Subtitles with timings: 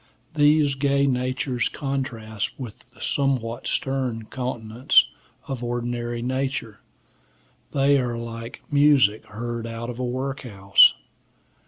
[0.33, 5.05] These gay natures contrast with the somewhat stern countenance
[5.47, 6.79] of ordinary nature;
[7.71, 10.95] they are like music heard out of a workhouse.